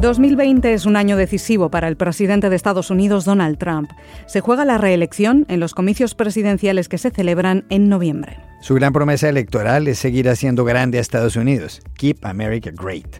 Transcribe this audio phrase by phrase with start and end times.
[0.00, 3.90] 2020 es un año decisivo para el presidente de Estados Unidos, Donald Trump.
[4.26, 8.36] Se juega la reelección en los comicios presidenciales que se celebran en noviembre.
[8.60, 11.80] Su gran promesa electoral es seguir haciendo grande a Estados Unidos.
[11.96, 13.16] Keep America Great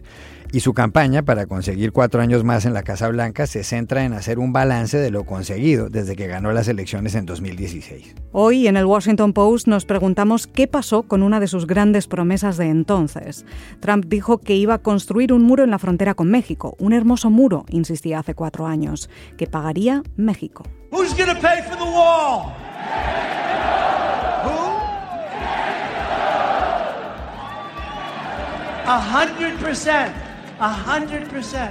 [0.51, 4.13] y su campaña para conseguir cuatro años más en la Casa Blanca se centra en
[4.13, 8.15] hacer un balance de lo conseguido desde que ganó las elecciones en 2016.
[8.31, 12.57] Hoy en el Washington Post nos preguntamos qué pasó con una de sus grandes promesas
[12.57, 13.45] de entonces.
[13.79, 17.29] Trump dijo que iba a construir un muro en la frontera con México, un hermoso
[17.29, 20.63] muro, insistía hace cuatro años, que pagaría México.
[20.91, 22.53] Who's pay for the wall?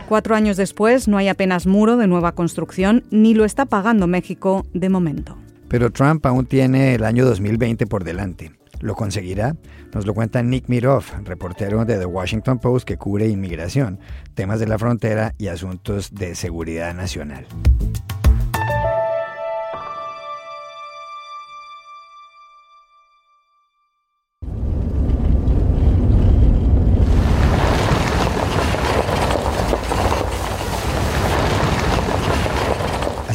[0.09, 4.67] Cuatro años después, no hay apenas muro de nueva construcción, ni lo está pagando México
[4.73, 5.37] de momento.
[5.69, 8.53] Pero Trump aún tiene el año 2020 por delante.
[8.81, 9.57] ¿Lo conseguirá?
[9.93, 13.99] Nos lo cuenta Nick Miroff, reportero de The Washington Post que cubre inmigración,
[14.35, 17.47] temas de la frontera y asuntos de seguridad nacional.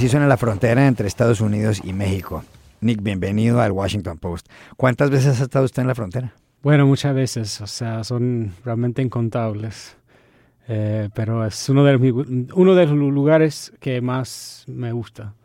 [0.03, 2.43] Así suena la frontera entre Estados Unidos y México.
[2.81, 4.49] Nick, bienvenido al Washington Post.
[4.75, 6.33] ¿Cuántas veces ha estado usted en la frontera?
[6.61, 9.95] Bueno, muchas veces, o sea, son realmente incontables.
[10.67, 15.35] Eh, pero es uno de, los, uno de los lugares que más me gusta.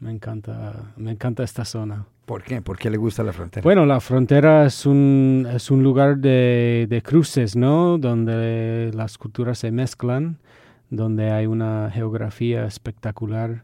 [0.00, 2.06] Me encanta, me encanta esta zona.
[2.24, 2.62] ¿Por qué?
[2.62, 3.62] ¿Por qué le gusta la frontera?
[3.62, 7.98] Bueno, la frontera es un, es un lugar de, de cruces, ¿no?
[7.98, 10.38] Donde las culturas se mezclan,
[10.90, 13.62] donde hay una geografía espectacular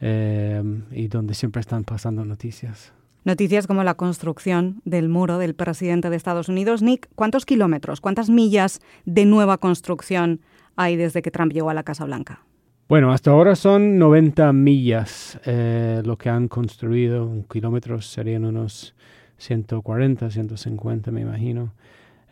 [0.00, 0.62] eh,
[0.92, 2.92] y donde siempre están pasando noticias.
[3.24, 6.80] Noticias como la construcción del muro del presidente de Estados Unidos.
[6.80, 10.40] Nick, ¿cuántos kilómetros, cuántas millas de nueva construcción
[10.76, 12.40] hay desde que Trump llegó a la Casa Blanca?
[12.88, 17.44] Bueno, hasta ahora son 90 millas eh, lo que han construido.
[17.48, 18.94] Kilómetros serían unos
[19.36, 21.72] 140, 150, me imagino.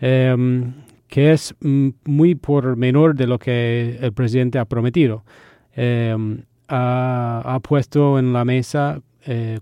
[0.00, 0.72] Em,
[1.06, 5.22] que es muy por menor de lo que el presidente ha prometido.
[5.74, 9.00] Em, ha, puesto en la mesa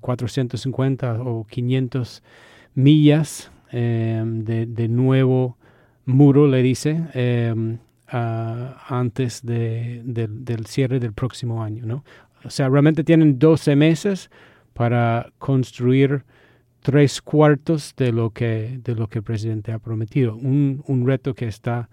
[0.01, 2.23] 450 eh, o 500
[2.75, 5.57] millas eh, de, nuevo
[6.05, 7.79] muro, le dice, eh,
[8.09, 11.87] antes del cierre del próximo año.
[11.87, 12.05] ¿no?
[12.45, 14.31] O sea, realmente tienen 12 meses
[14.73, 16.25] para construir
[16.81, 20.37] tres cuartos de lo que, de lo que el presidente ha prometido.
[20.37, 21.89] Un, un reto que está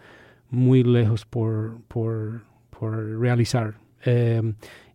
[0.51, 3.82] muy lejos por, por, por realizar.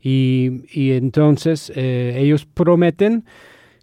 [0.00, 3.24] Y, entonces eh, ellos prometen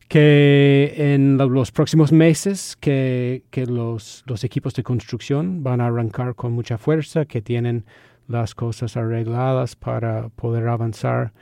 [0.07, 6.77] que en los próximos meses que, los, equipos de construcción van a arrancar con mucha
[6.77, 7.85] fuerza, que tienen
[8.27, 11.33] las cosas arregladas para poder avanzar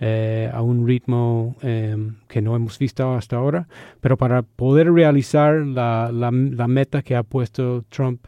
[0.00, 3.68] eh, a un ritmo em, que no hemos visto hasta ahora,
[4.00, 8.26] pero para poder realizar la, meta que ha puesto Trump,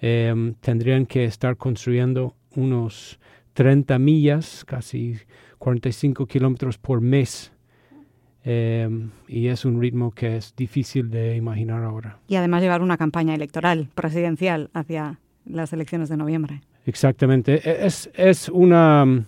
[0.00, 3.18] em, tendrían que estar construyendo unos
[3.56, 5.16] 30 millas, casi
[5.56, 7.52] 45 kilómetros por mes.
[8.44, 12.18] Em, y es un ritmo que es difícil de imaginar ahora.
[12.28, 16.60] Y además llevar una campaña electoral presidencial hacia las elecciones de noviembre.
[16.84, 17.54] Exactamente.
[17.64, 19.24] E, es, es, una,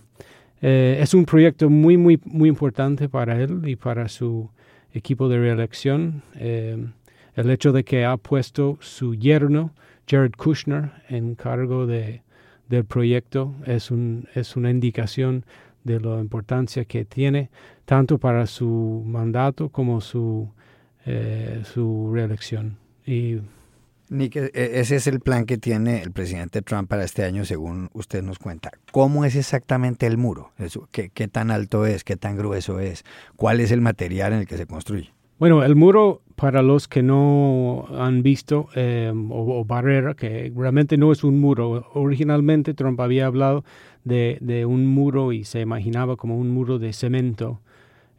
[0.61, 4.50] eh, es un proyecto muy, muy, muy importante para él y para su
[4.93, 6.22] equipo de reelección.
[6.34, 6.93] Em,
[7.34, 9.72] el hecho de que ha puesto su yerno,
[10.06, 12.22] Jared Kushner, en cargo de,
[12.69, 15.45] del proyecto es, un, es una indicación
[15.84, 17.51] de la importancia que tiene
[17.84, 20.49] tanto para su mandato como su,
[21.06, 22.77] eh, su reelección.
[23.06, 23.39] Y,
[24.11, 27.45] Nick, e, e, ese es el plan que tiene el presidente Trump para este año,
[27.45, 28.71] según usted nos cuenta.
[28.93, 30.53] ¿Cómo es exactamente el muro?
[30.91, 32.05] ¿Qué, ¿Qué tan alto es?
[32.05, 33.05] ¿Qué tan grueso es?
[33.37, 35.12] ¿Cuál es el material en el que se construye?
[35.39, 41.11] Bueno, el muro, para los que no han visto, eh, o, barrera, que realmente no
[41.11, 41.90] es un muro.
[41.94, 43.64] Originalmente Trump había hablado
[44.05, 47.61] de, un muro y se imaginaba como un muro de cemento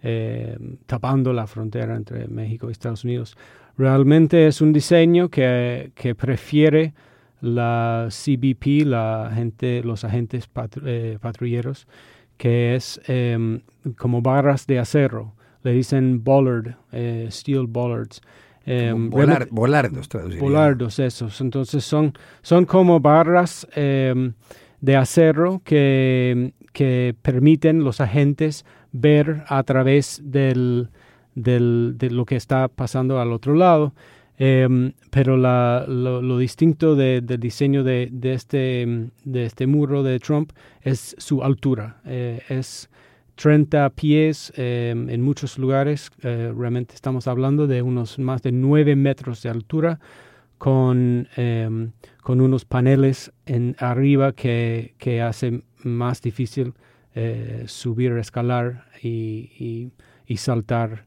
[0.03, 3.37] eh, tapando la frontera entre México y Estados Unidos.
[3.77, 6.93] Realmente es un diseño que, prefiere
[7.39, 10.49] la CBP, la gente, los agentes
[10.83, 11.87] eh, patrulleros,
[12.35, 12.99] que es
[13.97, 18.21] como barras de acero le dicen bollard, eh, steel bollards.
[18.65, 20.09] Eh, volardos,
[20.39, 21.41] Volardos, esos.
[21.41, 22.13] Entonces son,
[22.43, 24.33] son como barras em,
[24.79, 30.89] de acero que, que permiten los agentes ver a través del,
[31.35, 33.93] del, de lo que está pasando al otro lado.
[34.41, 40.51] Em, pero lo, distinto del diseño de, este, de este muro de Trump
[40.81, 41.97] es su altura.
[42.05, 42.89] Eh, es
[43.39, 46.11] 30 pies em, en muchos lugares.
[46.23, 49.97] Eh, realmente estamos hablando de unos más de 9 metros de altura
[50.57, 56.73] con, em, con unos paneles en arriba que, que hace más difícil
[57.15, 59.89] eh, subir, escalar y,
[60.27, 61.05] y, saltar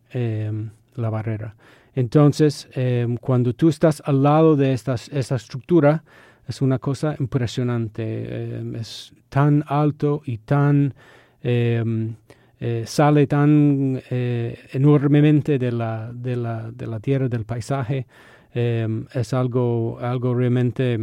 [0.95, 1.55] la barrera.
[1.95, 2.69] Entonces,
[3.21, 4.95] cuando tú estás al lado de esta
[5.37, 6.03] estructura,
[6.49, 8.61] es una cosa impresionante.
[8.75, 10.95] Es tan alto y tan...
[11.43, 12.15] Em,
[12.61, 18.07] eh, sale tan eh, enormemente de la, de, la, de la, tierra, del paisaje.
[18.55, 20.99] es algo, algo realmente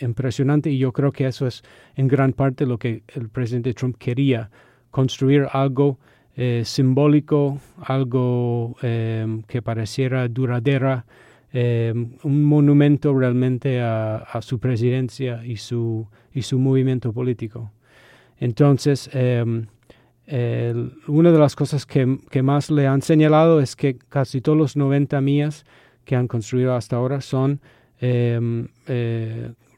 [0.00, 1.62] impresionante y yo creo que eso es
[1.96, 4.50] en gran parte lo que el presidente Trump quería,
[4.90, 5.98] construir algo
[6.36, 11.06] eh, simbólico, algo que pareciera duradera,
[11.54, 17.72] un monumento realmente a, su presidencia y su, y su movimiento político.
[18.40, 19.68] Entonces, una
[20.26, 25.64] de las cosas que, más le han señalado es que casi todos los 90 millas
[26.04, 27.60] que han construido hasta ahora son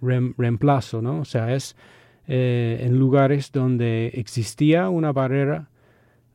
[0.00, 1.20] reemplazo, ¿no?
[1.20, 1.76] O sea, es
[2.26, 5.68] en lugares donde existía una barrera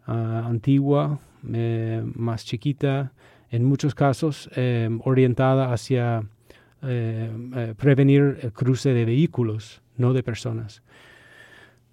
[0.07, 1.19] Ah, antigua,
[1.53, 3.11] eh, más chiquita,
[3.51, 6.23] en muchos casos eh, orientada hacia
[6.81, 10.81] eh, prevenir el cruce de vehículos, no de personas.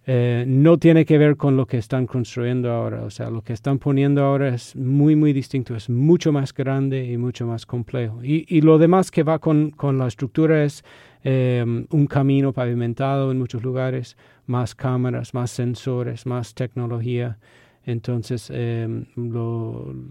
[0.07, 3.79] No tiene que ver con lo que están construyendo ahora, o sea, lo que están
[3.79, 8.21] poniendo ahora es muy, muy distinto, es mucho más grande y mucho más complejo.
[8.23, 10.85] Y, lo demás que va con, con la estructura es
[11.25, 14.17] un camino pavimentado en muchos lugares,
[14.47, 17.39] más cámaras, más sensores, más tecnología.
[17.87, 19.07] Entonces, em,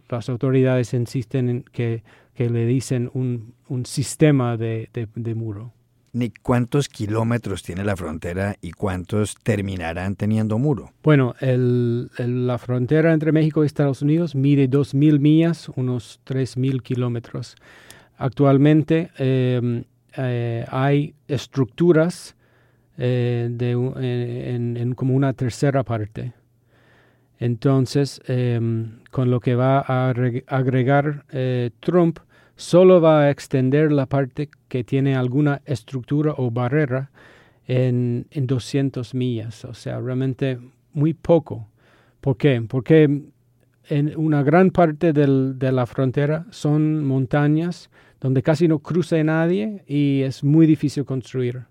[0.10, 2.04] las autoridades insisten en que,
[2.38, 3.54] le dicen un,
[3.86, 4.90] sistema de,
[5.36, 5.72] muro.
[6.14, 10.92] ¿Ni cuántos kilómetros tiene la frontera y cuántos terminarán teniendo muro?
[11.04, 17.56] Bueno, la frontera entre México y Estados Unidos mide 2.000 millas, unos 3.000 kilómetros.
[18.18, 19.84] Actualmente em,
[20.16, 22.36] eh, hay estructuras
[22.98, 26.34] eh, de, en, como una tercera parte
[27.44, 30.10] entonces, em, con lo que va a
[30.48, 32.20] agregar eh, Trump,
[32.56, 37.12] solo va a extender la parte que tiene alguna estructura o barrera
[37.68, 40.60] en, en 200 millas, o sea, realmente
[40.94, 41.68] muy poco.
[42.22, 42.62] ¿Por qué?
[42.68, 43.24] Porque
[43.90, 47.90] en una gran parte de la frontera son montañas
[48.22, 51.64] donde casi no cruza nadie y es muy difícil construir.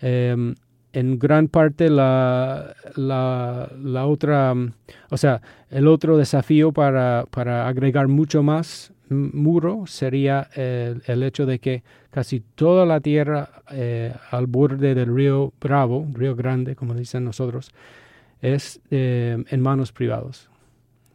[0.00, 0.54] Em,
[0.94, 4.54] en gran parte la, la, otra,
[5.10, 5.40] o sea,
[5.70, 12.40] el otro desafío para, para agregar mucho más muro sería el, hecho de que casi
[12.40, 17.72] toda la tierra eh, al borde del río Bravo, río Grande, como dicen nosotros,
[18.40, 20.48] es eh, en manos privadas.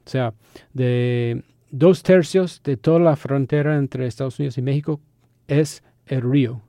[0.06, 0.34] O sea,
[0.74, 5.02] de dos tercios de toda la frontera entre Estados Unidos y México
[5.48, 6.62] es el río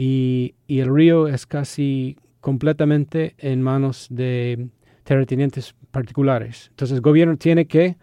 [0.00, 4.68] y, el río es casi completamente en manos de
[5.02, 6.68] terratenientes particulares.
[6.70, 7.96] Entonces el gobierno tiene que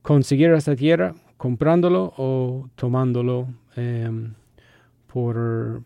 [0.00, 4.34] conseguir esta tierra comprándolo o tomándolo em,
[5.06, 5.82] por,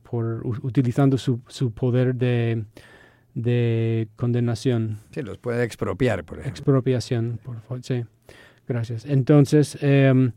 [0.65, 1.39] utilizando su,
[1.73, 4.99] poder de, condenación.
[5.13, 6.51] Sí, los puede expropiar, por ejemplo.
[6.51, 8.05] Expropiación, por favor, sí.
[8.67, 9.07] Gracias.
[9.07, 10.33] Entonces, em,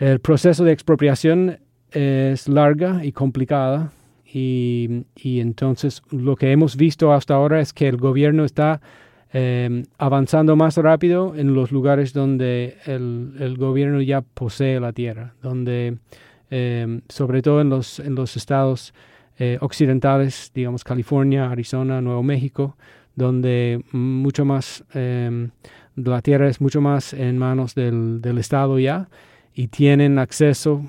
[0.00, 1.60] el proceso de expropiación
[1.92, 3.92] es larga y complicada
[4.24, 8.80] y, entonces lo que hemos visto hasta ahora es que el gobierno está
[9.32, 15.98] em, avanzando más rápido en los lugares donde el, gobierno ya posee la tierra, donde
[16.50, 18.92] em, sobre todo en los, en los estados
[19.38, 22.76] eh, occidentales, digamos California, Arizona, Nuevo México,
[23.14, 25.50] donde mucho más em,
[25.96, 29.08] la tierra es mucho más en manos del, del Estado ya
[29.54, 30.84] y tienen acceso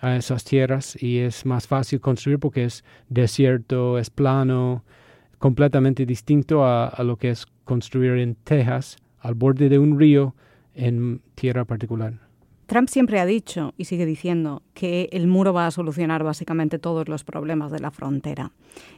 [0.00, 4.84] a esas tierras y es más fácil construir porque es desierto, es plano,
[5.38, 10.34] completamente distinto a, lo que es construir en Texas, al borde de un río,
[10.74, 12.14] en tierra particular.
[12.66, 17.08] Trump siempre ha dicho y sigue diciendo que el muro va a solucionar básicamente todos
[17.08, 18.50] los problemas de la frontera.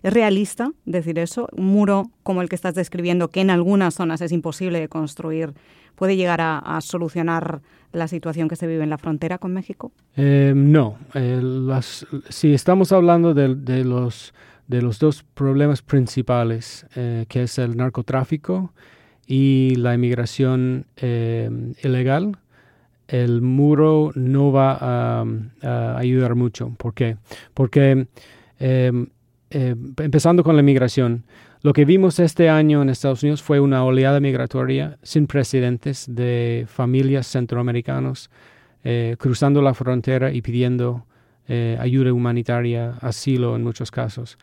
[0.03, 1.49] ¿Es realista decir eso?
[1.53, 5.53] ¿Un muro como el que estás describiendo, que en algunas zonas es imposible de construir,
[5.97, 7.61] puede llegar a, solucionar
[7.93, 9.93] la situación que se vive en la frontera con México?
[10.17, 10.97] Eh, no.
[12.31, 14.33] si estamos hablando de, los,
[14.69, 18.73] de los dos problemas principales, eh, que es el narcotráfico
[19.27, 21.51] y la inmigración eh,
[21.83, 22.39] ilegal,
[23.09, 26.75] el muro no va a, ayudar mucho.
[26.77, 27.17] ¿Por qué?
[27.55, 28.07] Porque
[28.59, 29.07] em,
[29.51, 31.25] em, empezando con la migración,
[31.63, 36.67] lo que vimos este año en Estados Unidos fue una oleada migratoria sin precedentes de
[36.69, 38.31] familias centroamericanos
[38.85, 41.05] eh, cruzando la frontera y pidiendo
[41.49, 44.37] eh, ayuda humanitaria, asilo en muchos casos.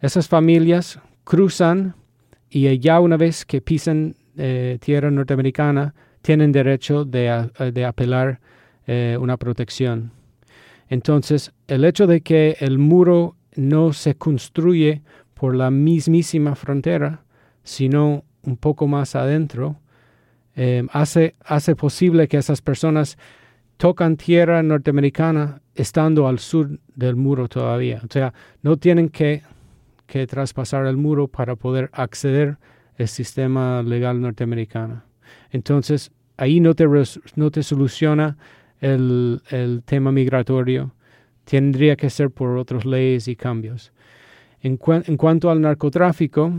[0.00, 1.94] Esas familias cruzan
[2.50, 8.40] y ya una vez que pisan eh, tierra norteamericana, tienen derecho de, de apelar
[9.18, 10.12] una protección.
[10.88, 15.02] Entonces, el hecho de que el muro no se construye
[15.34, 17.24] por la mismísima frontera,
[17.64, 19.80] sino un poco más adentro,
[20.90, 23.16] hace, hace posible que esas personas
[23.78, 28.00] tocan tierra norteamericana estando al sur del muro todavía.
[28.04, 29.42] O sea, no tienen que,
[30.06, 32.58] que traspasar el muro para poder acceder
[32.98, 35.02] al sistema legal norteamericano.
[35.50, 36.86] Entonces, ahí no te,
[37.36, 38.36] no te soluciona
[38.80, 40.92] el, el, tema migratorio.
[41.44, 43.92] Tendría que ser por otras leyes y cambios.
[44.60, 46.52] En, en cuanto al narcotráfico,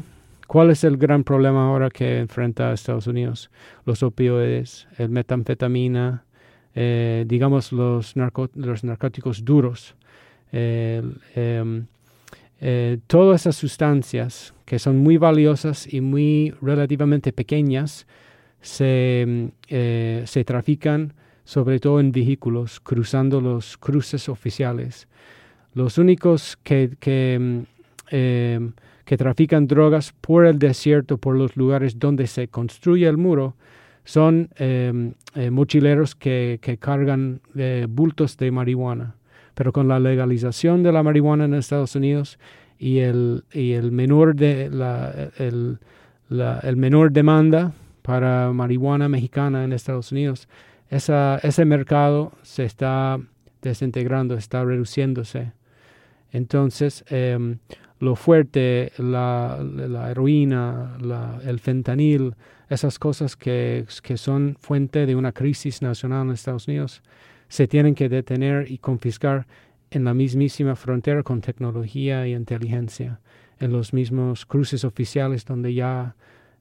[0.48, 3.50] ¿cuál es el gran problema ahora que enfrenta Estados Unidos?
[3.86, 6.26] Los opioides, el metanfetamina,
[6.76, 8.16] eh, digamos, los,
[8.56, 9.96] los narcóticos duros.
[10.52, 11.86] Em,
[12.62, 18.08] eh, todas esas sustancias que son muy valiosas y muy relativamente pequeñas
[18.62, 21.14] se, eh, se trafican
[21.46, 25.08] sobre todo en vehículos, cruzando los cruces oficiales.
[25.74, 27.66] Los únicos que, que,
[28.10, 33.56] em, que trafican drogas por el desierto, por los lugares donde se construye el muro,
[34.04, 39.16] son em, eh, mochileros que, cargan eh, bultos de marihuana.
[39.54, 42.40] Pero con la legalización de la marihuana en Estados Unidos
[42.80, 45.80] y el, y el menor de la, el,
[46.30, 50.48] el menor demanda para marihuana mexicana en Estados Unidos,
[50.90, 53.20] esa, ese mercado se está
[53.62, 55.54] desintegrando, está reduciéndose.
[56.32, 57.58] Entonces, em,
[58.04, 62.36] lo fuerte, la, la heroína, la, el fentanil,
[62.70, 67.02] esas cosas que, que, son fuente de una crisis nacional en Estados Unidos,
[67.48, 69.48] se tienen que detener y confiscar
[69.90, 73.22] en la mismísima frontera con tecnología y inteligencia,
[73.60, 76.16] en los mismos cruces oficiales donde ya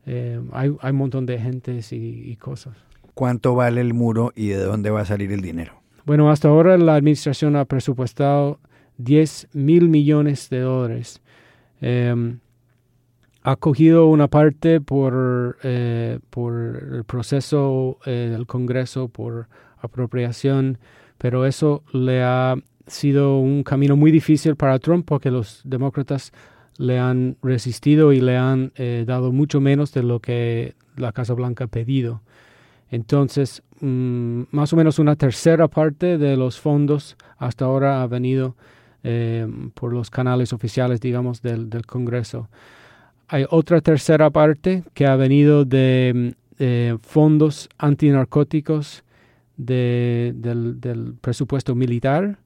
[0.07, 2.77] eh, hay, hay, un montón de gentes y, y cosas.
[3.15, 5.73] ¿Cuánto vale el muro y de dónde va a salir el dinero?
[6.05, 8.61] Bueno, hasta ahora la administración ha presupuestado
[8.99, 11.21] 10 mil millones de dólares
[11.83, 12.39] Em,
[13.43, 16.55] ha cogido una parte por, eh, por
[16.93, 19.49] el proceso eh, del Congreso, por
[19.81, 20.79] apropiación,
[21.19, 22.55] pero eso le ha
[22.87, 26.33] sido un camino muy difícil para Trump porque los demócratas
[26.79, 31.35] le han resistido y le han eh, dado mucho menos de lo que la Casa
[31.35, 32.23] Blanca ha pedido.
[32.91, 38.55] Entonces, mm, más o menos una tercera parte de los fondos hasta ahora ha venido
[39.04, 42.49] eh, por los canales oficiales, digamos, del, Congreso.
[43.28, 49.02] Hay otra tercera parte que ha venido de eh, fondos antinarcóticos
[49.56, 52.38] de, del, del, presupuesto militar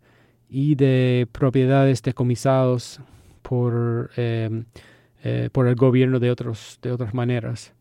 [0.48, 3.00] y de propiedades decomisados
[3.42, 4.62] por, eh,
[5.52, 7.74] por el gobierno de, otros, de otras maneras.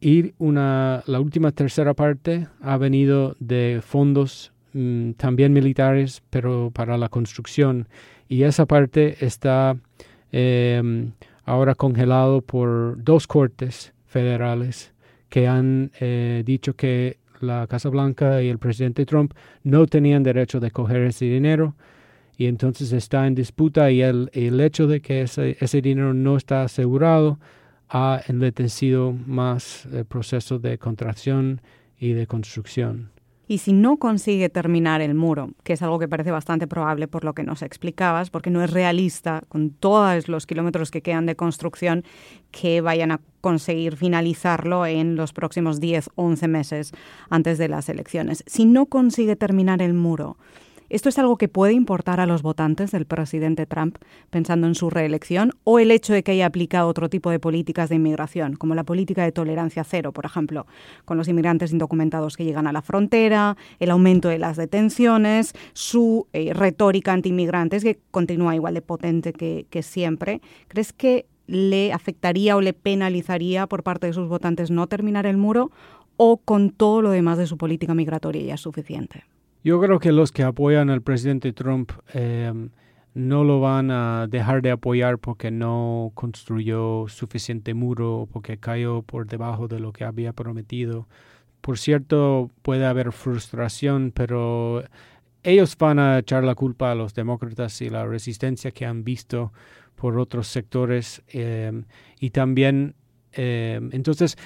[0.00, 6.96] Y una, la última tercera parte ha venido de fondos Mm, también militares, pero para
[6.96, 7.88] la construcción.
[8.28, 9.76] Y esa parte está
[10.32, 11.12] em,
[11.44, 14.92] ahora congelado por dos cortes federales
[15.28, 20.60] que han eh, dicho que la Casa Blanca y el presidente Trump no tenían derecho
[20.60, 21.74] de coger ese dinero
[22.36, 26.62] y entonces está en disputa y el, hecho de que ese, ese dinero no está
[26.62, 27.38] asegurado
[27.88, 31.60] ha enlentecido más el proceso de contracción
[31.98, 33.11] y de construcción
[33.52, 37.22] y si no consigue terminar el muro, que es algo que parece bastante probable por
[37.22, 41.36] lo que nos explicabas, porque no es realista con todos los kilómetros que quedan de
[41.36, 42.02] construcción
[42.50, 46.92] que vayan a conseguir finalizarlo en los próximos 10, 11 meses
[47.28, 48.42] antes de las elecciones.
[48.46, 50.38] Si no consigue terminar el muro,
[50.92, 53.96] ¿Esto es algo que puede importar a los votantes del presidente Trump
[54.28, 57.88] pensando en su reelección o el hecho de que haya aplicado otro tipo de políticas
[57.88, 60.66] de inmigración, como la política de tolerancia cero, por ejemplo,
[61.06, 66.26] con los inmigrantes indocumentados que llegan a la frontera, el aumento de las detenciones, su
[66.34, 70.42] eh, retórica anti-inmigrantes que continúa igual de potente que, que siempre?
[70.68, 75.38] ¿Crees que le afectaría o le penalizaría por parte de sus votantes no terminar el
[75.38, 75.70] muro
[76.18, 79.24] o con todo lo demás de su política migratoria ya es suficiente?
[79.64, 82.70] Yo creo que los que apoyan al presidente Trump em,
[83.14, 89.26] no lo van a dejar de apoyar porque no construyó suficiente muro, porque cayó por
[89.26, 91.06] debajo de lo que había prometido.
[91.60, 94.82] por cierto, puede haber frustración, pero
[95.44, 99.52] ellos van a echar la culpa a los demócratas y la resistencia que han visto
[99.94, 101.22] por otros sectores.
[101.28, 101.84] Em,
[102.18, 102.96] y también,
[103.32, 104.36] em, entonces,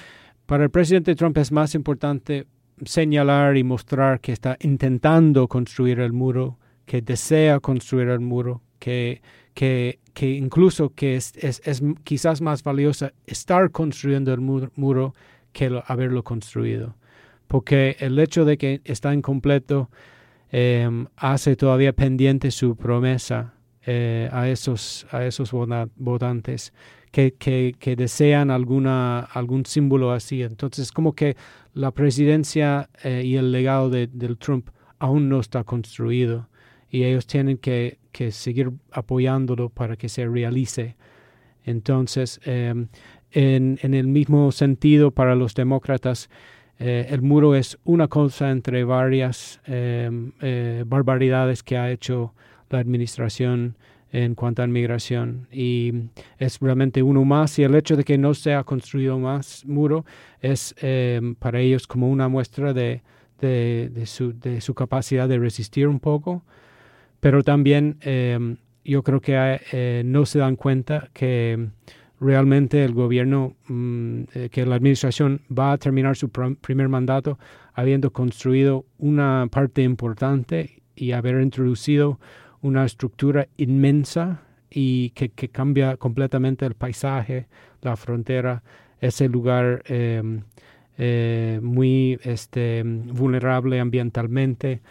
[0.45, 2.45] para el presidente Trump es más importante
[2.85, 9.21] señalar y mostrar que está intentando construir el muro, que desea construir el muro, que,
[9.53, 15.15] que, que incluso que es, es, es, quizás más valiosa estar construyendo el muro,
[15.51, 16.95] que haberlo construido.
[17.47, 19.89] Porque el hecho de que está incompleto
[20.51, 23.53] em, hace todavía pendiente su promesa
[23.85, 25.51] eh, a, esos, a esos
[25.95, 26.73] votantes
[27.11, 30.43] que, desean alguna, algún símbolo así.
[30.43, 31.35] Entonces, como que
[31.73, 34.07] la presidencia eh, y el legado de,
[34.39, 36.47] Trump aún no está construido
[36.89, 37.99] y ellos tienen que,
[38.31, 40.95] seguir apoyándolo para que se realice.
[41.63, 42.87] Entonces, em,
[43.31, 46.29] en, en, el mismo sentido, para los demócratas,
[46.79, 52.33] eh, el muro es una cosa entre varias em, eh, barbaridades que ha hecho
[52.69, 53.77] la administración
[54.23, 55.47] en cuanto a migración.
[55.51, 55.93] Y
[56.39, 60.05] es realmente uno más y el hecho de que no se ha construido más muro
[60.41, 63.01] es em, para ellos como una muestra de,
[63.39, 66.43] de, su, de, su, capacidad de resistir un poco,
[67.19, 71.69] pero también em, yo creo que eh, no se dan cuenta que
[72.19, 77.37] realmente el gobierno, mm, eh, que la administración va a terminar su primer mandato
[77.73, 82.19] habiendo construido una parte importante y haber introducido
[82.61, 87.47] una estructura inmensa y que, que cambia completamente el paisaje,
[87.81, 88.63] la frontera,
[88.99, 90.41] ese lugar em,
[90.97, 94.81] eh, muy este, vulnerable ambientalmente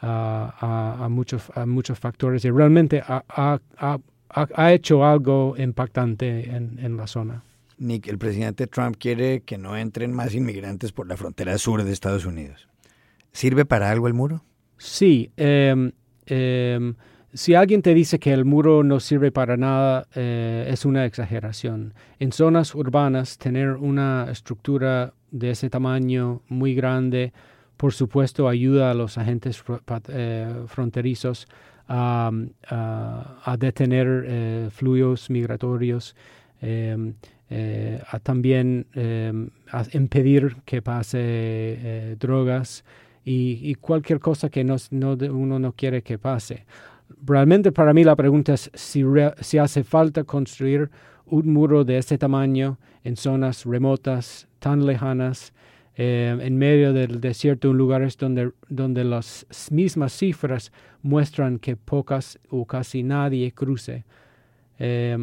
[0.00, 3.98] a, a, muchos, a muchos factores y realmente ha, ha,
[4.28, 7.42] ha hecho algo impactante en, en la zona.
[7.78, 11.92] Nick, el presidente Trump quiere que no entren más inmigrantes por la frontera sur de
[11.92, 12.68] Estados Unidos.
[13.32, 14.44] ¿Sirve para algo el muro?
[14.78, 15.30] Sí.
[15.36, 15.92] Eh,
[16.26, 16.94] eh,
[17.34, 21.94] si alguien te dice que el muro no sirve para nada, eh, es una exageración.
[22.18, 27.32] En zonas urbanas, tener una estructura de ese tamaño muy grande,
[27.78, 29.64] por supuesto, ayuda a los agentes
[30.08, 31.48] eh, fronterizos
[31.88, 32.30] a,
[33.58, 36.14] detener eh, fluidos migratorios,
[36.60, 37.14] em,
[38.10, 42.82] a también em, a impedir que pase drogas
[43.24, 46.64] y, cualquier cosa que no, uno no quiere que pase
[47.24, 49.04] realmente para mí la pregunta es si,
[49.40, 50.90] si hace falta construir
[51.26, 55.52] un muro de este tamaño en zonas remotas, tan lejanas,
[55.94, 62.38] eh, en medio del desierto, en lugares donde, donde las mismas cifras muestran que pocas
[62.48, 64.04] o casi nadie cruce.
[64.78, 65.16] Eh,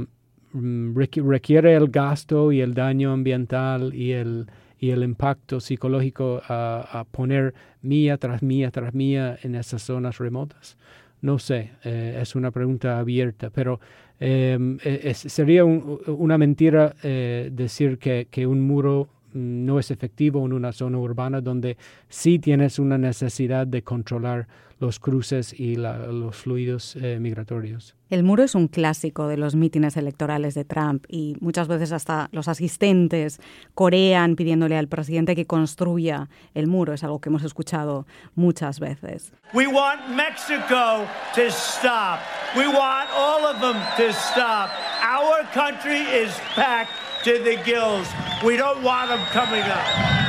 [0.54, 4.48] mm, requiere el gasto y el daño ambiental y el,
[4.80, 10.78] y el impacto psicológico a, poner mía tras mía tras mía en esas zonas remotas.
[11.22, 13.80] No sé, eh, es una pregunta abierta, pero
[14.20, 20.72] em, e, sería una mentira eh, decir que, un muro no es efectivo en una
[20.72, 24.48] zona urbana donde sí tienes una necesidad de controlar
[24.80, 27.96] los cruces y los fluidos eh, migratorios.
[28.10, 32.30] El muro es un clásico de los mítines electorales de Trump y muchas veces hasta
[32.32, 33.40] los asistentes
[33.76, 36.94] corean pidiéndole al presidente que construya el muro.
[36.94, 39.34] Es algo que hemos escuchado muchas veces.
[39.54, 42.20] We want Mexico to stop.
[42.56, 44.70] We want all of them to stop.
[45.04, 48.08] Our country is packed to the gills.
[48.44, 50.20] We don't want them coming up.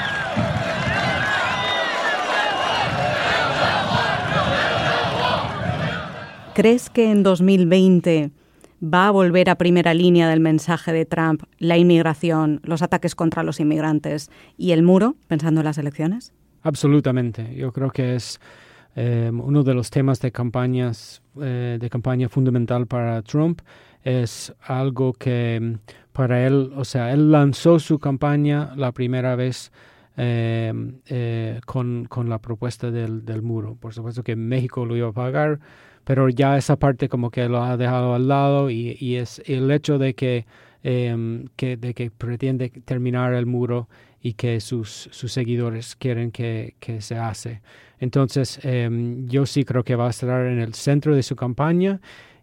[6.54, 8.30] ¿Crees que en 2020
[8.82, 13.42] va a volver a primera línea del mensaje de Trump la inmigración, los ataques contra
[13.42, 16.32] los inmigrantes y el muro, pensando en las elecciones?
[16.62, 17.54] Absolutamente.
[17.54, 18.40] Yo creo que es
[18.96, 23.60] eh, uno de los temas de campañas eh, de campaña fundamental para Trump.
[24.04, 25.74] Es algo que mm,
[26.12, 29.72] para él, o sea, él lanzó su campaña la primera vez
[30.16, 33.76] eh, con, con, la propuesta del, del muro.
[33.76, 35.60] Por supuesto que México lo iba a pagar
[36.04, 39.70] pero ya esa parte como que lo ha dejado al lado y, y es el
[39.70, 40.46] hecho de que,
[40.82, 43.88] em, que, de que pretende terminar el muro
[44.22, 47.62] y que sus, sus seguidores quieren que, que se hace.
[47.98, 52.00] Entonces, em, yo sí creo que va a estar en el centro de su campaña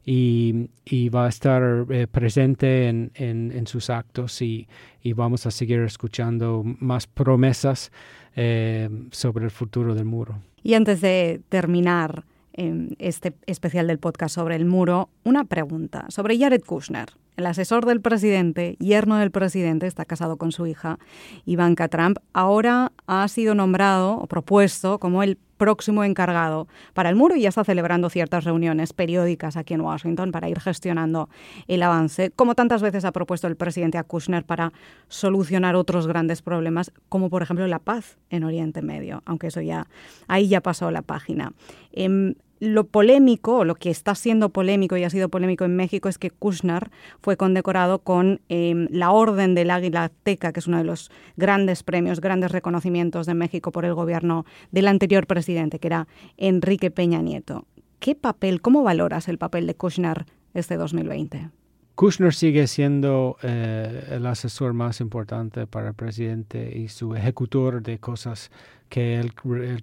[0.10, 4.68] y, va a estar eh, presente en, sus actos y,
[5.16, 7.92] vamos a seguir escuchando más promesas
[8.36, 10.42] eh, sobre el futuro del muro.
[10.64, 16.64] Y antes de terminar, este especial del podcast sobre el muro, una pregunta sobre Jared
[16.64, 20.98] Kushner, el asesor del presidente, yerno del presidente, está casado con su hija,
[21.46, 27.36] Ivanka Trump, ahora ha sido nombrado o propuesto como el próximo encargado para el muro
[27.36, 31.30] y ya está celebrando ciertas reuniones periódicas aquí en Washington para ir gestionando
[31.68, 34.72] el avance, como tantas veces ha propuesto el presidente a Kushner para
[35.08, 39.88] solucionar otros grandes problemas, como por ejemplo la paz en Oriente Medio, aunque eso ya
[40.28, 41.54] ahí ya pasó la página.
[41.92, 46.10] Em, lo polémico, o lo que está siendo polémico y ha sido polémico en México,
[46.10, 46.90] es que Kushner
[47.22, 51.84] fue condecorado con em, la Orden del Águila Azteca, que es uno de los grandes
[51.84, 57.22] premios, grandes reconocimientos de México por el gobierno del anterior presidente, que era Enrique Peña
[57.22, 57.66] Nieto.
[58.00, 61.50] ¿Qué papel, cómo valoras el papel de Kushner este 2020?
[61.98, 67.98] Kushner sigue siendo eh, el asesor más importante para el presidente y su ejecutor de
[67.98, 68.52] cosas
[68.88, 69.34] que él,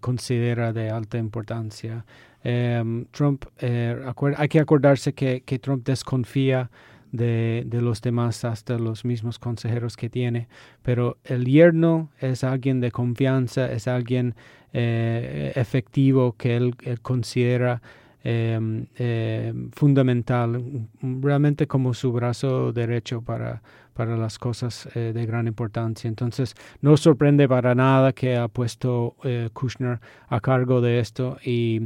[0.00, 2.04] considera de alta importancia.
[2.44, 3.96] Em, Trump, eh,
[4.36, 6.70] hay que acordarse que, Trump desconfía
[7.10, 10.48] de, los demás, hasta los mismos consejeros que tiene,
[10.82, 14.34] pero el yerno es alguien de confianza, es alguien
[14.72, 17.80] eh, efectivo que él considera
[18.26, 23.60] Em, em, fundamental, realmente como su brazo derecho para,
[23.92, 26.08] para las cosas eh, de gran importancia.
[26.08, 31.82] Entonces, no sorprende para nada que ha puesto eh, Kushner a cargo de esto y,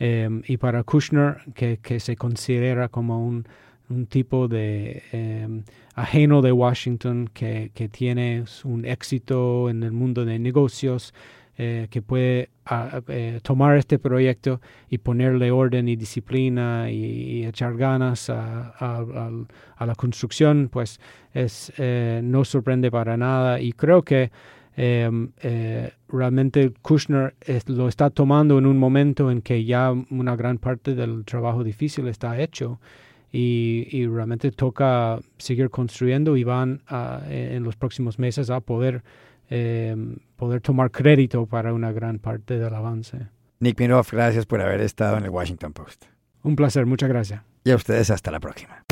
[0.00, 3.46] em, y para Kushner, que, se considera como un,
[4.08, 5.02] tipo de
[5.94, 11.12] ajeno de Washington, que, tiene un éxito en el mundo de negocios,
[11.62, 12.48] eh, que puede
[13.08, 19.30] eh, tomar este proyecto y ponerle orden y disciplina y, echar ganas a,
[19.78, 20.98] la construcción, pues
[21.34, 23.60] es, eh, no sorprende para nada.
[23.60, 24.30] Y creo que
[24.76, 25.30] em,
[26.08, 27.34] realmente Kushner
[27.66, 32.08] lo está tomando en un momento en que ya una gran parte del trabajo difícil
[32.08, 32.80] está hecho.
[33.32, 36.82] Y, realmente toca seguir construyendo y van
[37.28, 39.04] en los próximos meses a poder
[39.50, 39.96] eh,
[40.36, 43.18] poder tomar crédito para una gran parte del avance.
[43.58, 46.04] Nick Miroff, gracias por haber estado en el Washington Post.
[46.42, 47.42] Un placer, muchas gracias.
[47.64, 48.84] Y a ustedes hasta la próxima.